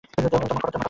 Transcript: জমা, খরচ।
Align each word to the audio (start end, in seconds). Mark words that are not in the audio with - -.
জমা, 0.23 0.47
খরচ। 0.53 0.75